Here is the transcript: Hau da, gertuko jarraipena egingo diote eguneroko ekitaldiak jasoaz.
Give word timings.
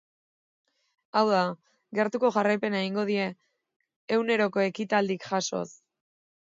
Hau 1.19 1.23
da, 1.31 1.41
gertuko 1.99 2.33
jarraipena 2.39 2.81
egingo 2.87 3.07
diote 3.13 4.19
eguneroko 4.19 4.69
ekitaldiak 4.73 5.31
jasoaz. 5.33 5.69